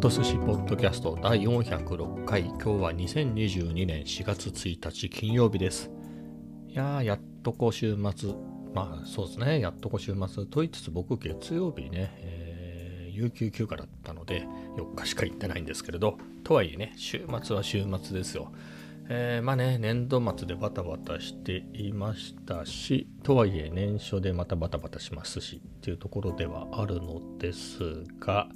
[0.00, 2.44] と寿司ポッドキャスト第406回。
[2.44, 5.90] 今日は2022年4月1日金曜日です。
[6.68, 8.32] いやーやっとこう週末。
[8.72, 9.60] まあそうですね。
[9.60, 14.48] やっとこう週末と言いつつ僕月曜日ね、えー、有給休暇だったので
[14.78, 18.52] 4日しか行ってないんですけれどとはいえね週末は週末ですよ。
[19.10, 28.48] えー、まあね、年度末でバタバタしていましたし、とはいえ年初でまたバタバタしますしっていうところではあるのですが、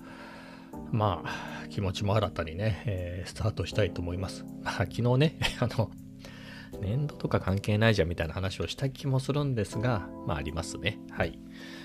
[0.92, 4.44] まあ、気持ちも新たにね、えー、スタートしたいと思います。
[4.62, 5.90] まあ、昨日ね、 あの、
[6.80, 10.98] 年度とか関係ないじゃんみたいな話をした気もするんですが、まあありますね。
[11.10, 11.38] はい。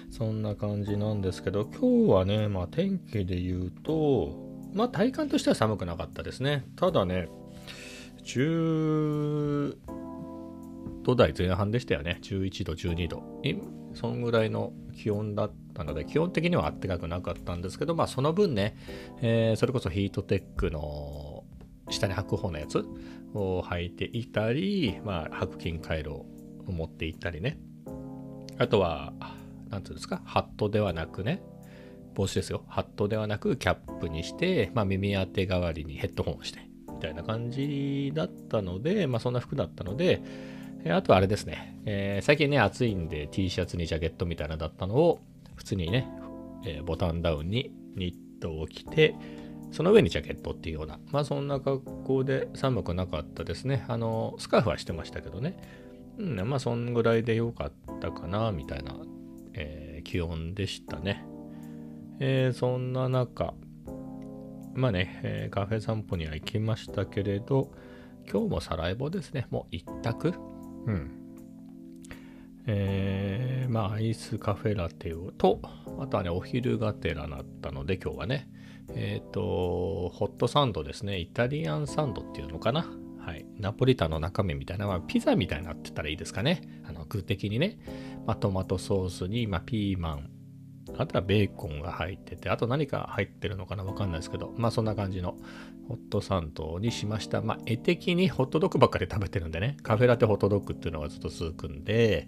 [0.09, 6.65] そんな感じなんですけど、今日はね、まあ天気で言うと、まあ体感としては寒くなかったですね。
[6.75, 7.29] ただね、
[8.23, 9.77] 10
[11.03, 12.19] 度台前半でしたよね。
[12.21, 13.23] 11度、12度。
[13.93, 18.75] そんぐらいの気温だったので、基本的にはあったかくなかったんですけど、まあその分ね、
[19.21, 21.43] えー、それこそヒートテックの
[21.89, 22.85] 下に履く方のやつ
[23.33, 26.25] を履いていたり、まあ白金回路を
[26.67, 27.59] 持っていったりね。
[28.57, 29.13] あとは、
[29.69, 31.41] 何ていうんですか、ハットではなくね、
[32.13, 32.63] 帽子ですよ。
[32.67, 36.59] ハットではなくキャップにして、まあ耳当て代わりにヘッドホンをして、
[36.91, 40.21] みたいな感じだったので、まあそんな服だったので、
[40.85, 45.19] あとあれですね、えー、最近ね、暑いんで T シャツにジャケットみたいなだったのを、
[45.55, 46.09] 普通にね、
[46.65, 49.15] えー、ボタンダウンにニットを着て、
[49.71, 53.85] その上にジャケットっていうような、まあそんな格好で寒くなかったですね。
[53.87, 55.57] あの、スカーフはしてましたけどね。
[56.17, 58.95] うん、まあそんぐらいで良かったかな、みたいな、
[59.53, 61.25] えー、気温でしたね。
[62.19, 63.53] えー、そんな中、
[64.73, 67.71] まあね、えー、カフェ散歩には行きましたけれど、
[68.31, 69.47] 今日もサラエボですね。
[69.49, 70.33] もう一択
[70.85, 71.11] うん。
[72.67, 75.59] えー、まあ、アイスカフェラテをと、
[75.99, 78.49] あとはね、お昼がてらだったので、今日はね、
[78.95, 82.87] えっ、ー、と、ホットサンドですね、イタリアンサンドっていうのかな。
[83.19, 83.45] はい。
[83.59, 86.61] ナポリタンの中身みたいな、まあ、ピザみたいになってたらいいですかね。
[86.85, 87.79] あの、具的にね。
[88.25, 90.29] まあ、トマトソースに、まあ、ピーマン、
[90.99, 95.37] あとはベーコンが入ってて、あと何か入ってるのかなわかんないですけど、まあそんな感じの
[95.87, 97.41] ホットサンドにしました。
[97.41, 102.27] まあ絵的にホットドッグばっかり食べてるんでね、カフェラテホットドッグっていうのがずっと続くんで、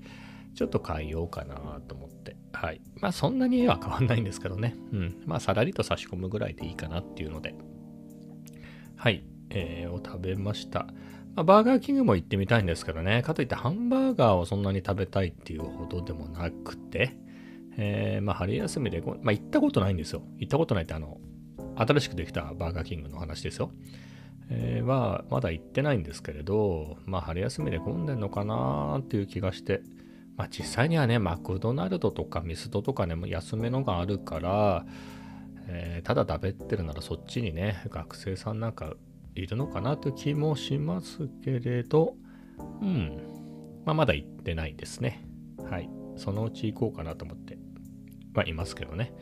[0.55, 2.37] ちょっと変えようかなと思って。
[2.53, 2.79] はい。
[3.01, 4.77] まあそんなに絵は変わんないんですけどね。
[4.93, 5.23] うん。
[5.25, 7.55] まあさらりと差し込むぐらいでいいかなっていうので。
[8.95, 9.25] はい。
[9.49, 10.87] えー、を食べました。
[11.35, 13.21] まあ、バーガーキングも行ってみたいんですけどね。
[13.21, 17.17] かといってハンバーガーをそんなに食べたいっていうほどでもなくて、
[17.83, 20.21] えー、まあ、春休みで、まあ、行ったことないんですよ。
[20.37, 21.17] 行ったことないって、あの、
[21.75, 23.71] 新しくできたバーガーキングの話ですよ。
[24.49, 29.81] えー、は、まだ行ってないんですけれど、まあ、春休みで混んでんのかなっていう気がして、
[30.37, 34.85] まあ、実際にはね、マクドナルドとかミスドとかね、も安めのがあるから、
[35.67, 38.93] えー、ただ食べてるならそっちにね、学生さんなんか
[39.35, 42.15] いるのかなという気もしますけれど、
[42.81, 43.21] うん。
[43.85, 45.25] まあ、まだ行ってないですね。
[45.69, 45.89] はい。
[46.17, 47.50] そのうち行こうかなと思って
[48.33, 49.13] はいますけどね。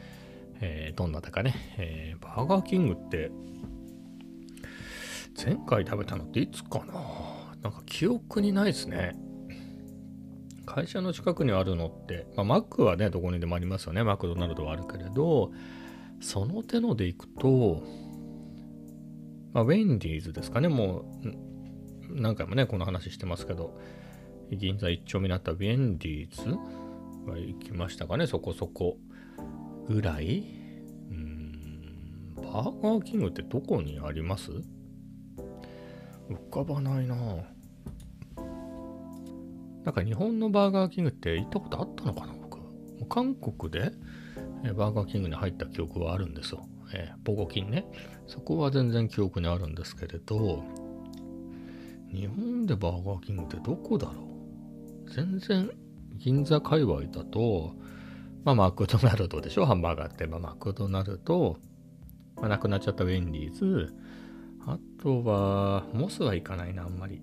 [0.62, 3.32] えー、どんなだかね、えー、バーガーキングって、
[5.42, 6.94] 前回食べたのっていつかな
[7.62, 9.16] なんか記憶にないですね。
[10.66, 14.04] 会社の近くにあるのって、まあ、マックはね、どこにでもありますよね。
[14.04, 15.52] マクドナルドはあるけれど、
[16.22, 17.84] その手ので行くと、
[19.54, 20.68] まあ、ウェンディーズですかね。
[20.68, 23.80] もう、何回もね、この話してますけど、
[24.52, 26.58] 銀座一丁目にあったウェンディーズ
[27.26, 28.98] は行きましたかね、そこそこ
[29.88, 30.44] ぐらい。
[31.12, 34.52] うん、バーガーキングってどこにあります？
[36.30, 37.16] 浮かばないな
[39.84, 42.60] なんか日本のバーガーキングって行ったことあったのかな僕。
[43.08, 43.92] 韓国で
[44.76, 46.68] バーガーキングに入った記憶はあるんですよ。
[46.94, 47.86] えー、ボゴキンね。
[48.28, 50.64] そこは全然記憶にあるんですけれど、
[52.12, 54.22] 日本でバーガーキングってどこだろ
[55.08, 55.12] う？
[55.12, 55.72] 全然
[56.20, 57.74] 銀座界隈だと、
[58.44, 59.66] まあ、マクドナルドでしょ？
[59.66, 60.28] ハンバーガーって。
[60.28, 61.58] まあ、マクドナルド、
[62.36, 63.94] まあ、なくなっちゃったウェンディーズ、
[64.66, 67.22] あとは、モスは行かないな、あんまり。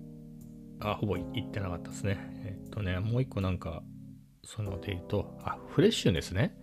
[0.79, 2.17] あ、ほぼ行ってなかったですね。
[2.45, 3.83] えっとね、もう一個なんか、
[4.43, 6.55] そので言うと、あ、フレッシュネスね。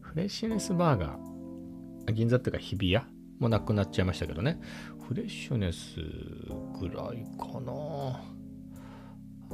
[0.00, 2.12] フレッシュネスバーガー。
[2.12, 3.04] 銀座っていうか日比谷？
[3.38, 4.60] もなくなっちゃいましたけどね。
[5.08, 5.96] フレッシュネス
[6.80, 8.20] ぐらいかな。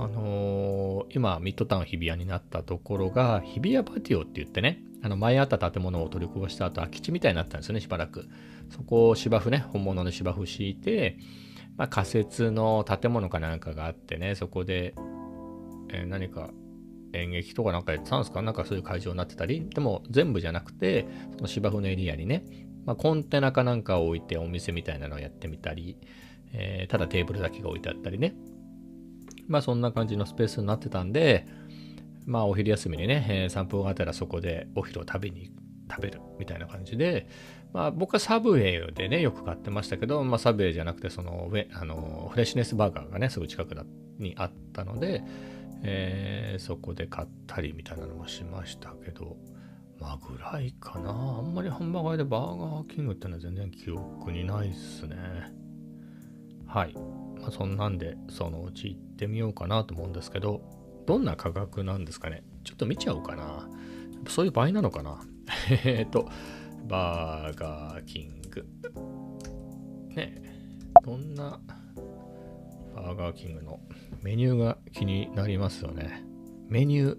[0.01, 8.29] あのー、今、ミッドタウン日比谷になったところが、日比谷パティオって言ってね、あの前あった建物を取り壊した後、空き地みたいになったんですよね、しばらく。
[8.71, 11.19] そこを芝生ね、本物の芝生敷いて、
[11.77, 14.95] まあ、仮設の建物かなんかがあってね、そこで、
[15.91, 16.51] えー、何か
[17.13, 18.41] 演劇とかなんかやってたんですか？
[18.41, 21.07] なんかそういう会場になってたり、でも全部じゃなくて、
[21.37, 22.45] その芝生のエリアにね、
[22.87, 25.97] まあ、コンテナかなんかを置いてお店みたいなのをやってみたり、
[26.53, 28.35] えー、ただテーブルだけが置いてあったりね。
[29.49, 31.47] まあそんな感じのスペースになってたんで、
[32.27, 35.51] まあお昼休みにね、えー、散歩があったらそこでお昼を食べに
[35.91, 37.27] 食べるみたいな感じで、
[37.73, 43.75] まあ僕はサブウェイでね、よく買ってましたけど、まあサブウェイじゃなくて、その上、あの、フレッシュネスバーガーがね、すぐ近く
[44.19, 45.23] にあったので、
[45.83, 49.37] えー、そこで買ったりみたいなのもしましたけど、
[50.01, 51.11] まあぐらいかな。
[51.11, 55.17] あんまりハンバーガーでバーガーキングってのは全然記憶にないっすね。
[56.67, 56.95] はい。
[57.41, 60.63] まあそんなんで、そのうち行ってみようかなと思うんですけど、
[61.07, 62.43] どんな価格なんですかね？
[62.65, 63.69] ちょっと見ちゃおうかな。
[64.29, 65.21] そういう場合なのかな？
[65.85, 66.29] えっと、
[66.87, 68.67] バーガーキング。
[70.15, 70.43] ね
[71.05, 71.61] どんな
[72.95, 73.81] バーガーキングの
[74.23, 76.25] メニューが気になりますよね。
[76.69, 77.19] メニュー。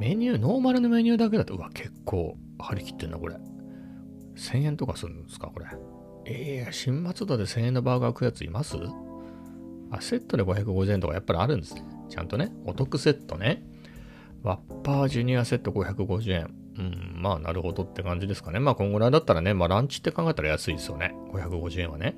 [0.00, 3.36] メニュー、ノーマルのメニューだけだと、うわ、結構張り切ってんな、これ。
[4.34, 5.66] 1000円とかするんですか、これ。
[6.24, 8.76] ええー、新松戸で1000円のバーガー食うやついます？
[9.92, 11.84] あ、セットで550円とかやっぱりあるんですね。
[12.08, 12.52] ちゃんとね。
[12.64, 13.62] お得セットね。
[14.42, 16.54] ワッパージュニアセット550円。
[16.78, 18.58] うん、まあなるほどって感じですかね。
[18.58, 21.14] まあこんぐらいだったらね、まあランチって考えたら安いですよね。
[21.32, 22.16] 550円はね。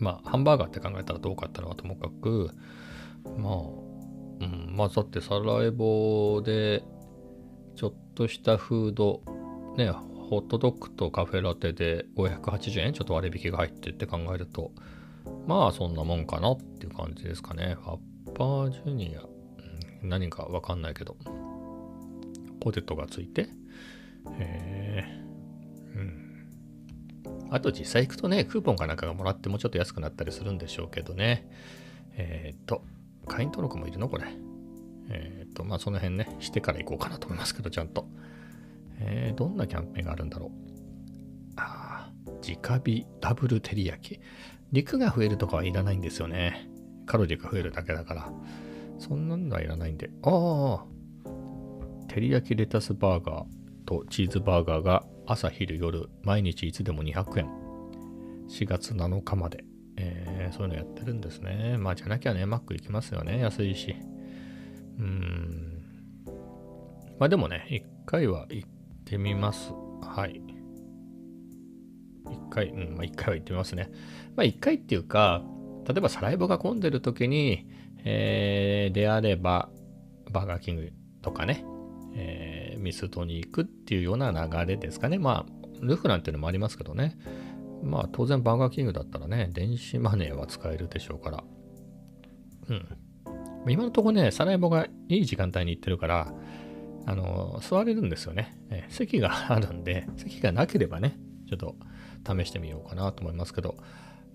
[0.00, 2.50] まあハンバーガーって考えたらどうかったのはともかく、
[3.36, 3.54] まあ、
[4.40, 6.82] うん、まあだってサラエボで
[7.76, 9.22] ちょっとしたフード、
[9.76, 14.72] ね、ホットドッグとカフェラテで580円ちょっと割引が入ってって考えると、
[15.48, 17.74] まあそんなもんかなっていう感じですかね。
[17.82, 19.22] ファッパージュニア、
[20.02, 21.16] 何かわかんないけど。
[22.60, 23.48] ポテトがついて、
[24.38, 25.04] え、
[25.96, 27.48] うん。
[27.50, 31.48] あと実際行くとね、クーポンかなんかがもらってもうちょっと安くなったりするんでしょうけどね。
[32.18, 32.82] えっ、ー、と、
[33.26, 34.26] 会員登録もいるのこれ。
[35.08, 38.06] えっ、ー、と、まあその辺ね、してから行こうかなと思いますけど、ちゃんと。
[39.00, 40.50] えー、どんなキャンペーンがあるんだろう。
[41.56, 42.12] ああ、
[42.46, 44.20] 直火ダブル照り焼き。
[44.72, 46.68] 肉が増えるとかはいらないんですよね。
[47.06, 48.32] カロリーが増えるだけだから。
[48.98, 50.10] そんなのはいらないんで。
[50.22, 50.84] ああ、
[52.08, 53.46] 照り焼きレタスバーガー
[53.86, 57.46] とチーズバーガーが朝昼夜毎日いつでも200円。
[58.48, 59.64] 4月7日まで、
[59.96, 61.76] えー、そういうのやってるんですね。
[61.78, 63.38] まあじゃなきゃねマック行きますよね。
[63.38, 63.94] 安いし。
[64.98, 65.82] うーん。
[67.18, 68.68] まあでもね一回は行っ
[69.04, 69.72] てみます。
[70.02, 70.57] はい。
[72.66, 73.90] 回うんまあ一回は行ってみますね
[74.36, 75.42] まあ一回っていうか
[75.86, 77.66] 例えばサライボが混んでる時に、
[78.04, 79.70] えー、であれば
[80.30, 81.64] バーガーキングとかね
[82.20, 85.18] えー、ミストに行くっていうような流れですかね。
[85.18, 87.16] まあ、ルフランっていうのもありますけどね。
[87.82, 91.44] まあ、当然バーガーキングだったらね、電子マネーは使えるでしょうから。
[92.68, 92.86] うん。
[93.68, 96.32] 今のとこね、サラエボがいい時間帯に行ってるから、
[97.06, 98.58] あの、座れるんですよね。
[98.70, 101.16] え、席があるんで、席がなければね、
[101.48, 101.76] ちょっと
[102.26, 103.76] 試してみようかなと思いますけど、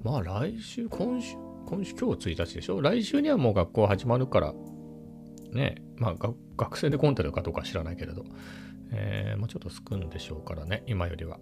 [0.02, 1.36] まあ来週、今週、
[1.66, 2.82] 今週、今日1日でしょ？
[2.82, 4.54] 来週にはもう学校始まるから、
[5.52, 6.16] ね、まあ
[6.58, 8.26] 学生で混んでるかどうか知らないけれど、
[8.92, 11.40] えー、もうちょっと少んでしょうからね、今よりは。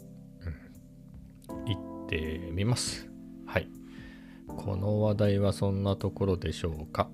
[1.50, 1.66] うん。
[1.66, 3.10] 行ってみます。
[3.46, 3.68] はい。
[4.48, 7.10] この話題はそんなところでしょうか。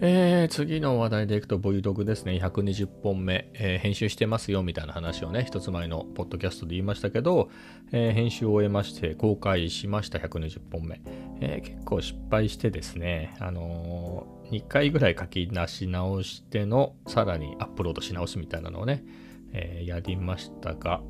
[0.00, 2.38] えー、次の話題でいくと Vlog ですね。
[2.40, 7.50] 120本目、えー、編集してますよみたいな話をね、一つ前のポッドキャストで言いましたけど、
[7.90, 11.00] えー、編集を終えまして公開しました120本目。
[11.40, 19.04] え結構失敗してですね、あの2回ぐらい書き出し直しての、さらにアップロードし直すみたいなのをね、
[19.52, 21.00] えやりましたが、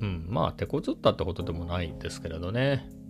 [0.00, 3.01] うん、まあ手こずったってことでもないんですけれどね。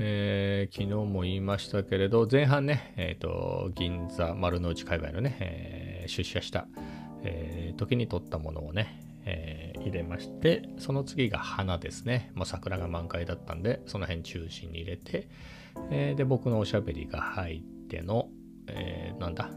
[0.00, 6.68] えー、昨日も言いましたけれど、前半ね、え、ー、と、銀座丸の内海外のね、えー、出社した、
[7.24, 12.30] え時に撮ったものをね、え入れまして、その次が花ですね。
[12.36, 15.28] もう桜が満開だったんで、その辺中心に入れて、
[15.90, 18.28] えで、僕のおしゃべりが入っての、
[18.68, 19.50] えなんだ、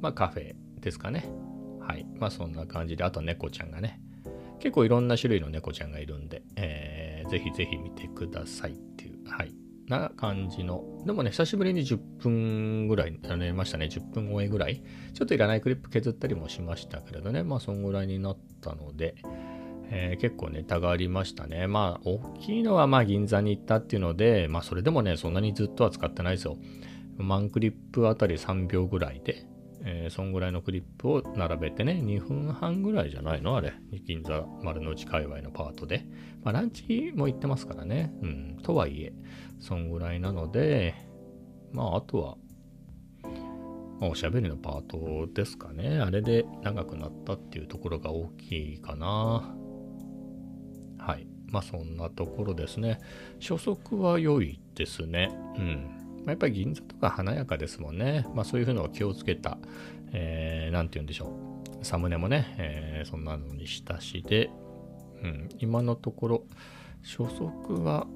[0.00, 1.30] まあカフェですかね。
[1.80, 2.04] はい。
[2.18, 4.00] まあそんな感じで、あと猫ちゃんがね、
[4.58, 9.52] 結構いろんな種類の猫ちゃんがいるんで、えー、ぜひぜひ見てくださいっていうはい。
[9.88, 10.84] な感じの。
[11.04, 13.86] でもね、久しぶりに10分ぐらいやりましたね。
[13.86, 14.82] 10分超えぐらい。
[15.14, 17.42] ちょっといらないクリップ削ったりもしましたけれどね。
[17.42, 19.14] まあ、そんぐらいになったので、
[19.90, 21.66] えー、結構ネタがありましたね。
[21.68, 26.56] まあ、大きいのはまあ銀座に行ったっていうので、まあ、それでもね、そんなにずっとは使ってないですよ。
[27.18, 29.46] マンクリップあたり3秒ぐらいで、
[29.88, 33.56] えー、そんぐらいのクリップを並べてね、2分半ぐらいじゃないの？
[33.56, 33.72] あれ。
[34.04, 36.04] 銀座丸の内界隈のパートで。
[36.42, 38.12] まあ、ランチも行ってますからね。
[38.20, 38.58] うん。
[38.64, 39.12] とはいえ、
[39.60, 40.94] そんぐらいなので、
[41.72, 42.36] まあ、あとは、
[44.00, 46.00] おしゃべりのパートですかね。
[46.00, 49.54] あれで長くなったっていうところが大きいかな。
[50.98, 51.28] はい。
[51.46, 52.98] まあそんなところですね。
[53.40, 55.30] 初速は良いですね。
[55.56, 55.95] うん。
[56.26, 58.26] まやっぱり銀座とか華やかですもんね。
[58.34, 59.58] まあそういうのを気をつけた、
[60.12, 61.32] えー、なんて言うんでしょ
[61.80, 61.84] う。
[61.84, 64.50] サムネもね、えー、そんなのにしたしで、
[65.22, 66.44] うん、今のところ、
[67.02, 68.08] 初速は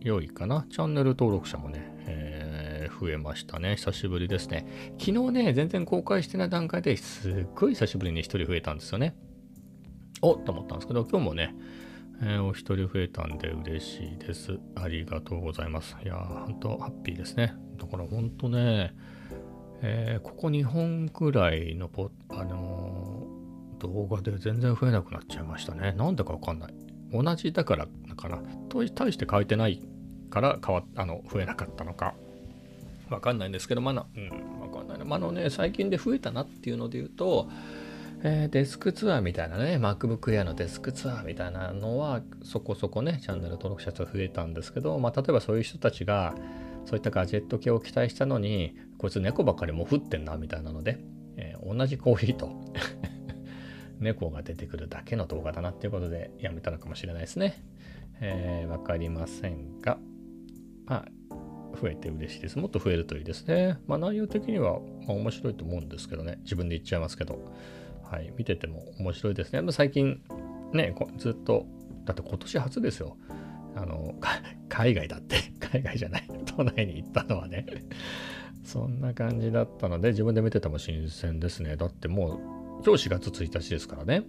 [0.00, 0.66] 良いかな。
[0.70, 3.76] チャンネル登録者もね、えー、増えましたね。
[3.76, 4.66] 久しぶりですね。
[4.98, 9.16] 昨日ね、全然公開してない段階ですっごい久しぶりに1人増えたんですよね。
[10.20, 11.54] おっと思ったんですけど、今日もね、
[12.24, 14.60] えー、お一人増えたんで嬉しいです。
[14.76, 15.96] ありがとうございます。
[16.04, 17.54] いやー、本当ハッピーですね。
[17.76, 18.94] だから本当ね、
[19.82, 25.94] えー、ここ2本くらいのポ、あのー、動画で全然増えなくなっちゃいましたね。
[25.94, 26.74] なんでかわかんない。
[27.12, 28.38] 同じだからかな。
[28.68, 29.82] と対して変えてない
[30.30, 32.14] から変わあの増えなかったのか。
[33.10, 35.04] わかんないんですけど、まだ、うん、わかんないな。
[35.04, 37.48] まあのね、最近で増えたなっていうので言うと、
[38.24, 46.34] えー、デスクツアーみたいなね、MacBook Air のデスクツアーみたいなのはそこそこね、チャンネル登録者数増えたんですけど、まあ、例えばそういう人たちが、
[46.84, 51.00] そういったガジェット系を期待したのに、こいつ猫ばっかりも降ってんなみたいなので、
[51.36, 52.50] えー、同じコーヒーと
[53.98, 57.64] 猫が出てくるだけの動画だなっていうことでやめたのかもしれないですね。
[58.20, 59.98] えー、わかりませんが、
[60.86, 61.34] まあ、
[61.80, 62.58] 増えて嬉しいです。
[62.58, 63.78] もっと増えるといいですね。
[63.88, 66.38] まあ内容的には、ま、面白いと思うんですけどね。
[66.44, 67.52] 自分で言っちゃいますけど。
[68.12, 69.72] はい、見てても面白いですね。
[69.72, 70.20] 最近、
[70.74, 71.64] ね、ずっと、
[72.04, 73.16] だって今年初ですよ。
[73.74, 74.14] あの、
[74.68, 77.64] 海外だって、 海外じゃない、 都内に行ったのはね。
[78.64, 81.76] そんな感じだったので、自分で見てても新鮮ですね。
[81.76, 82.38] だってもう、
[82.84, 84.18] 今日4月1日ですからね。
[84.18, 84.22] っ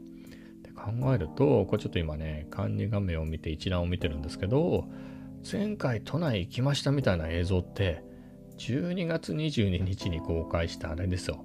[0.61, 4.85] て考えると、これちょっと今ね、管理画面を見て一覧を見てるんですけど、
[5.51, 8.01] 前回都内行きましたみたいな映像って、
[8.59, 11.43] 12月22日に公開したあれですよ。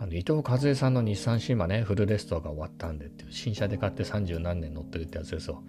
[0.00, 5.62] あの伊藤和恵さんの日産シーマね、フルレストが終わったんでっていう、新車で買って30何年乗ってるってやつですよ。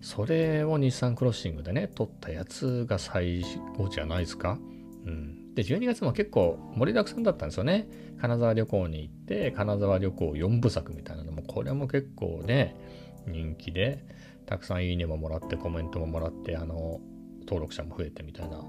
[0.00, 3.44] それを日産クロッシングでね、撮ったやつが最
[3.76, 4.58] 後じゃないですか。
[5.04, 5.54] うん。
[5.54, 7.86] で、12月も結構盛りだくさんだったんですよね。
[8.22, 12.74] 金沢旅行に行って、金沢旅行4部作みたいなのも、これも結構ね、
[13.26, 14.02] 人気で、
[14.46, 17.00] たくさんいいねももらって、コメントももらって、あの、
[17.40, 18.64] 登録者も増えてみたいな。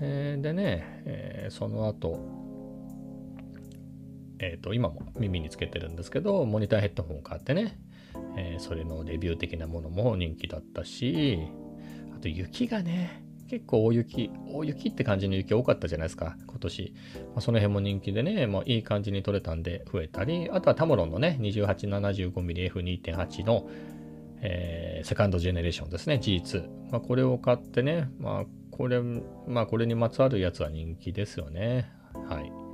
[0.00, 2.45] えー、でね、えー、その後、
[4.38, 7.78] え、ー、と、今も耳につけてるんですけど、モニターヘッドホンを買ってね、
[8.36, 11.38] えー、それのレビュー的なものも人気だったし、
[12.14, 16.94] あと雪がね、結構大雪、大雪って感じの雪多かったじゃないですか、今年。
[17.14, 23.68] まあ、その辺も人気でね、もういい感じに撮れたんで増えたり、あとはタムロンのね、2875mmF2.8 の、
[24.40, 26.90] えー、セカンドジェネレーションですね、G2。
[26.90, 31.88] まあ、これを買ってね、まあ、これ、まあ、これにまつわるやつは人気ですよね。
[32.28, 32.65] はい。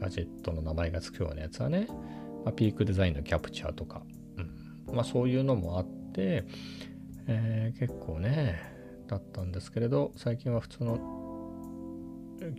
[0.00, 1.86] ガジェットの名前が付くようなやつはね、
[2.44, 4.02] まあ、ピークデザインのキャプチャーとか、
[4.88, 4.94] うん。
[4.94, 6.44] まあ、そういうのもあって、
[7.26, 8.60] えー、結構ね、
[9.06, 11.20] だったんですけれど、最近は普通の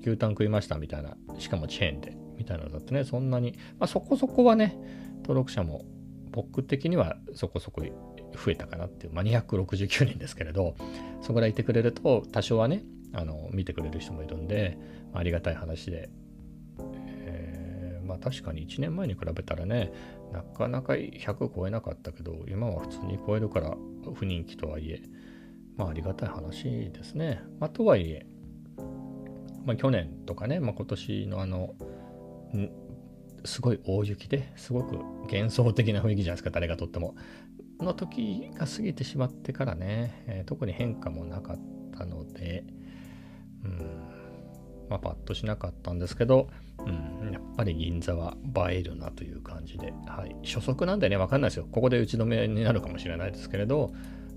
[0.01, 4.77] 牛タン食いましたみたいな、しかもチェーンで、みたいなのだってね、そんなに、まあ、そこそこはね、
[5.21, 5.85] 登録者も
[6.31, 10.75] 僕的にはそこそこ増えたかなっていう、まあ、269人ですけれど、
[11.21, 12.83] そこらいてくれると、多少はね、
[13.13, 14.77] あの見てくれる人もいるんで、
[15.13, 16.09] ありがたい話で
[18.11, 19.93] まあ確かに1年前に比べたらね、
[20.33, 23.77] なかなか100超えなかったけど、今は普通に超えるから
[24.13, 25.01] 不人気とはいえ、
[25.77, 27.41] まあありがたい話ですね。
[27.61, 28.25] まあとはいえ、
[29.65, 31.73] まあ去年とかね、まあ今年のあの、
[33.45, 34.97] すごい大雪ですごく
[35.31, 37.15] 幻想的な雰囲気じゃないですか、誰がとっても。
[37.79, 41.59] の時が過ぎてしまってからね、えー、特に変化もなかっ
[41.97, 42.65] たので、
[43.63, 44.10] うん、
[44.91, 46.49] まあパッとしなかったんですけど、
[46.85, 48.35] うん、やっぱり銀座は
[48.69, 51.67] 映えるなという感じで、はい、初速なんでね、わかんないですよ。
[51.71, 53.93] ここで打ち止めになるかもしれないですけれど、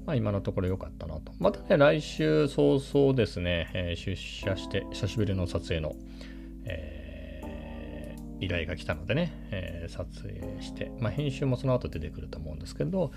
[0.06, 1.32] まあ、今のところ良かったなと。
[1.38, 5.96] またね、来週早々ですね、えー、出社して、久しぶりの撮影の、
[6.64, 13.12] えー、依頼が来たのでね、えー、撮影して、まあ、編集もその後出てくると思うんですけど、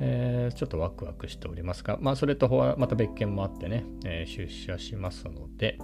[0.00, 5.78] え、ちょっとワクワクしておりますが、まあ、それとまた別件もあってね、え出社しますので、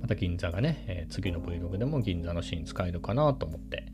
[0.00, 3.86] また銀座がね、えー、次の Vlog でも銀座のシーン使えるかなと思って、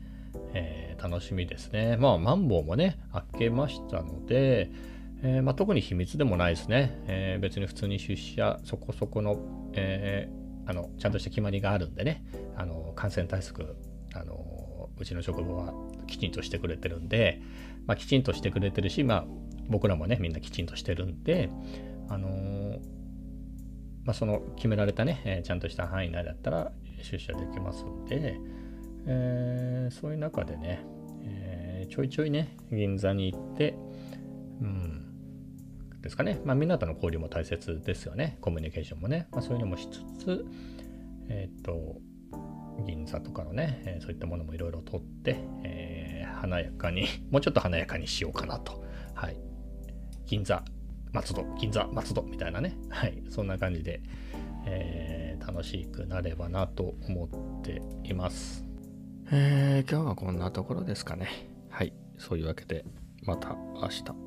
[0.53, 1.97] えー、楽しみですね。
[1.97, 4.69] まあ、マンボウもね、開けましたので、
[5.23, 7.01] えー、まあ、特に秘密でもないですね。
[7.07, 9.37] え別に普通に出社、そこそこの、
[9.73, 10.29] え
[10.65, 12.23] あの、ちゃんとした決まりがあるんでね、
[12.55, 13.75] あの、感染対策、
[14.13, 15.73] あの、うちの職場は
[16.07, 17.41] きちんとしてくれてるんで、
[17.85, 19.25] まあ、きちんとしてくれてるし、まあ、
[19.67, 21.49] 僕らもね、みんなきちんとしてるんで、
[22.07, 22.79] あの
[24.05, 26.71] まあ、その決められたね、え、ちゃんとした範囲内だったら
[27.01, 28.39] 出社できますんで、
[29.07, 30.85] えー、そういう中でね、
[31.23, 33.75] えー、ちょいちょいね、銀座に行って、
[34.61, 35.01] うん。
[36.01, 36.39] ですかね。
[36.45, 38.37] まあ、みんなとの交流も大切ですよね。
[38.41, 39.27] コミュニケーションもね。
[39.31, 40.45] まあ、そういうのもしつつ、
[41.29, 41.97] えっ、と、
[42.85, 48.83] 銀座とかのね、えそういったものもいろいろ取って、え華やかに、もうちょっと華やかにしようかなと。
[49.15, 49.37] はい。
[50.25, 50.63] 銀座、
[51.15, 52.75] 松戸、銀座、松戸みたいなね。
[52.89, 53.23] はい。
[53.29, 54.01] そんな感じで、
[54.65, 57.25] えー楽しくなればなと思
[57.59, 58.65] っています。
[59.31, 61.27] えー今日はこんなところですかね。
[61.69, 61.93] はい。
[62.17, 62.83] そういうわけで、
[63.23, 64.24] また明日。